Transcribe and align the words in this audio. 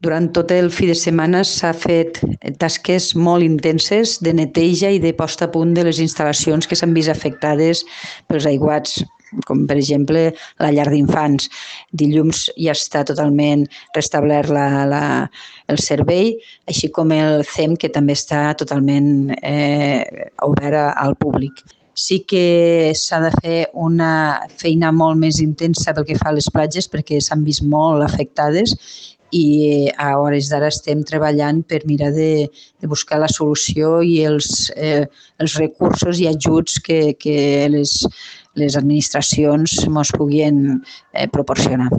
Durant 0.00 0.30
tot 0.32 0.52
el 0.56 0.70
fi 0.72 0.86
de 0.88 0.94
setmana 0.96 1.42
s'ha 1.44 1.74
fet 1.76 2.22
tasques 2.62 3.10
molt 3.20 3.44
intenses 3.44 4.14
de 4.24 4.32
neteja 4.32 4.88
i 4.96 5.00
de 5.02 5.12
posta 5.16 5.44
a 5.44 5.52
punt 5.52 5.74
de 5.76 5.84
les 5.84 6.00
instal·lacions 6.00 6.68
que 6.68 6.78
s'han 6.78 6.94
vist 6.96 7.12
afectades 7.12 7.82
pels 8.28 8.46
aiguats 8.48 9.02
com 9.46 9.66
per 9.68 9.76
exemple 9.76 10.22
la 10.58 10.70
llar 10.74 10.88
d'infants. 10.90 11.50
Dilluns 11.92 12.46
ja 12.56 12.72
està 12.72 13.04
totalment 13.06 13.66
restablert 13.94 14.50
la, 14.56 14.86
la, 14.88 15.02
el 15.68 15.78
servei, 15.78 16.32
així 16.66 16.90
com 16.96 17.12
el 17.14 17.44
CEM, 17.46 17.76
que 17.76 17.92
també 17.92 18.16
està 18.16 18.48
totalment 18.58 19.30
eh, 19.44 20.30
obert 20.48 20.80
al 20.80 21.14
públic 21.20 21.60
sí 22.00 22.20
que 22.24 22.92
s'ha 22.96 23.18
de 23.20 23.30
fer 23.42 23.56
una 23.76 24.40
feina 24.56 24.88
molt 24.94 25.18
més 25.20 25.40
intensa 25.42 25.92
pel 25.92 26.06
que 26.08 26.16
fa 26.16 26.30
a 26.30 26.36
les 26.36 26.46
platges 26.54 26.86
perquè 26.88 27.18
s'han 27.20 27.42
vist 27.44 27.64
molt 27.66 28.06
afectades 28.06 28.72
i 29.32 29.90
a 29.96 30.12
hores 30.18 30.50
d'ara 30.50 30.70
estem 30.72 31.04
treballant 31.06 31.62
per 31.62 31.82
mirar 31.86 32.10
de, 32.16 32.48
de 32.80 32.90
buscar 32.90 33.20
la 33.22 33.30
solució 33.30 34.00
i 34.02 34.20
els, 34.26 34.70
eh, 34.76 35.06
els 35.38 35.56
recursos 35.60 36.20
i 36.20 36.28
ajuts 36.30 36.80
que, 36.82 37.00
que 37.18 37.68
les, 37.70 37.96
les 38.58 38.76
administracions 38.76 39.76
ens 39.86 40.14
puguin 40.16 40.64
eh, 41.14 41.28
proporcionar. 41.30 41.90